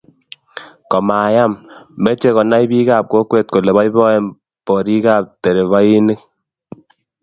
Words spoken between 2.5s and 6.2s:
biikap kokwet kole boiboen borikab terevainik